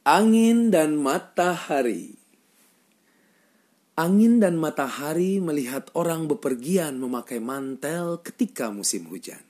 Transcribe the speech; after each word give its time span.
Angin 0.00 0.72
dan 0.72 0.96
matahari. 0.96 2.16
Angin 4.00 4.40
dan 4.40 4.56
matahari 4.56 5.44
melihat 5.44 5.92
orang 5.92 6.24
bepergian 6.24 6.96
memakai 6.96 7.36
mantel 7.36 8.16
ketika 8.24 8.72
musim 8.72 9.04
hujan. 9.12 9.44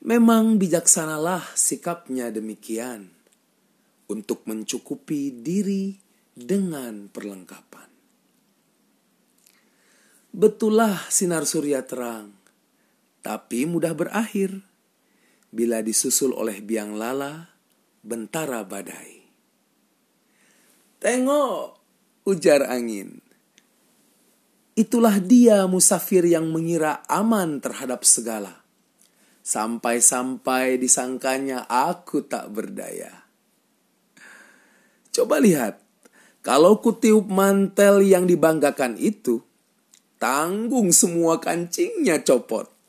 Memang 0.00 0.56
bijaksanalah 0.56 1.44
sikapnya 1.52 2.32
demikian 2.32 3.12
untuk 4.08 4.48
mencukupi 4.48 5.28
diri 5.28 6.00
dengan 6.32 7.12
perlengkapan. 7.12 7.92
Betullah 10.32 11.04
sinar 11.12 11.44
surya 11.44 11.84
terang, 11.84 12.32
tapi 13.20 13.68
mudah 13.68 13.92
berakhir 13.92 14.64
bila 15.52 15.84
disusul 15.84 16.32
oleh 16.32 16.64
biang 16.64 16.96
lala 16.96 17.49
bentara 18.00 18.64
badai. 18.64 19.20
Tengok, 21.00 21.80
ujar 22.28 22.64
angin. 22.68 23.20
Itulah 24.76 25.20
dia 25.20 25.68
musafir 25.68 26.24
yang 26.24 26.48
mengira 26.48 27.04
aman 27.08 27.60
terhadap 27.60 28.04
segala. 28.04 28.64
Sampai-sampai 29.44 30.80
disangkanya 30.80 31.68
aku 31.68 32.24
tak 32.24 32.48
berdaya. 32.52 33.24
Coba 35.10 35.42
lihat, 35.42 35.82
kalau 36.40 36.80
kutiup 36.80 37.28
mantel 37.28 38.00
yang 38.00 38.24
dibanggakan 38.24 38.96
itu, 38.96 39.44
tanggung 40.16 40.94
semua 40.94 41.36
kancingnya 41.36 42.24
copot. 42.24 42.79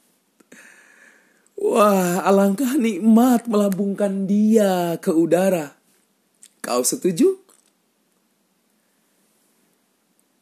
Wah, 1.62 2.26
alangkah 2.26 2.74
nikmat 2.74 3.46
melambungkan 3.46 4.26
dia 4.26 4.98
ke 4.98 5.14
udara. 5.14 5.78
Kau 6.58 6.82
setuju? 6.82 7.38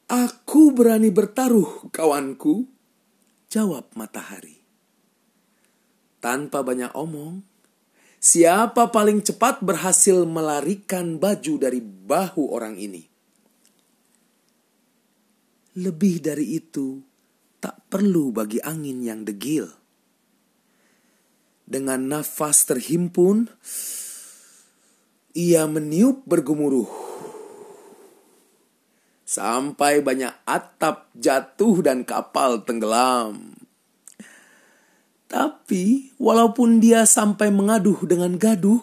Aku 0.08 0.72
berani 0.72 1.12
bertaruh, 1.12 1.92
kawanku, 1.92 2.64
jawab 3.52 3.92
matahari. 4.00 4.64
Tanpa 6.24 6.64
banyak 6.64 6.96
omong, 6.96 7.44
siapa 8.24 8.88
paling 8.88 9.20
cepat 9.20 9.60
berhasil 9.60 10.24
melarikan 10.24 11.20
baju 11.20 11.54
dari 11.60 11.84
bahu 11.84 12.48
orang 12.48 12.80
ini? 12.80 13.04
Lebih 15.76 16.24
dari 16.24 16.64
itu, 16.64 17.04
tak 17.60 17.92
perlu 17.92 18.32
bagi 18.32 18.64
angin 18.64 19.04
yang 19.04 19.28
degil 19.28 19.80
dengan 21.70 22.02
nafas 22.02 22.66
terhimpun, 22.66 23.46
ia 25.38 25.70
meniup 25.70 26.26
bergemuruh. 26.26 26.90
Sampai 29.30 30.02
banyak 30.02 30.34
atap 30.50 31.14
jatuh 31.14 31.86
dan 31.86 32.02
kapal 32.02 32.66
tenggelam. 32.66 33.54
Tapi 35.30 36.18
walaupun 36.18 36.82
dia 36.82 37.06
sampai 37.06 37.54
mengaduh 37.54 38.02
dengan 38.10 38.34
gaduh, 38.34 38.82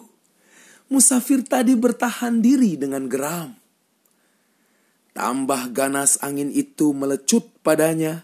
musafir 0.87 1.43
tadi 1.43 1.75
bertahan 1.75 2.39
diri 2.39 2.79
dengan 2.79 3.11
geram. 3.11 3.59
Tambah 5.11 5.75
ganas 5.75 6.15
angin 6.23 6.47
itu 6.55 6.95
melecut 6.95 7.51
padanya, 7.59 8.23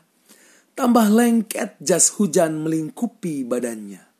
tambah 0.80 1.12
lengket 1.12 1.76
jas 1.84 2.16
hujan 2.16 2.64
melingkupi 2.64 3.44
badannya. 3.44 4.13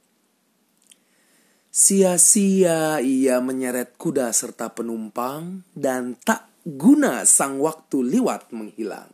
Sia-sia 1.74 3.02
ia 3.02 3.42
menyeret 3.42 3.98
kuda 3.98 4.30
serta 4.30 4.78
penumpang 4.78 5.66
dan 5.74 6.14
tak 6.22 6.46
guna 6.62 7.26
sang 7.26 7.58
waktu 7.58 8.14
liwat 8.14 8.54
menghilang. 8.54 9.10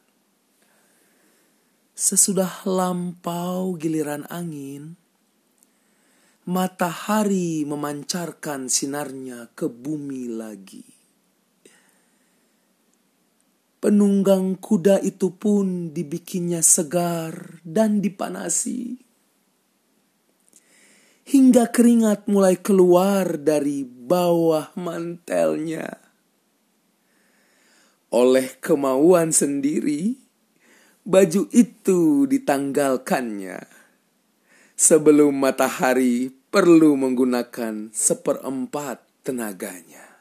Sesudah 1.96 2.68
lampau 2.68 3.80
giliran 3.80 4.28
angin, 4.28 5.00
matahari 6.44 7.64
memancarkan 7.64 8.68
sinarnya 8.68 9.48
ke 9.56 9.72
bumi 9.72 10.28
lagi. 10.28 10.84
Penunggang 13.80 14.60
kuda 14.60 15.00
itu 15.00 15.32
pun 15.32 15.96
dibikinnya 15.96 16.60
segar 16.60 17.64
dan 17.64 18.04
dipanasi 18.04 19.09
hingga 21.30 21.70
keringat 21.70 22.26
mulai 22.26 22.58
keluar 22.58 23.38
dari 23.38 23.86
bawah 23.86 24.74
mantelnya. 24.74 26.02
Oleh 28.10 28.58
kemauan 28.58 29.30
sendiri, 29.30 30.18
baju 31.06 31.46
itu 31.54 32.26
ditanggalkannya. 32.26 33.62
Sebelum 34.74 35.38
matahari 35.38 36.34
perlu 36.50 36.98
menggunakan 36.98 37.94
seperempat 37.94 39.06
tenaganya. 39.22 40.19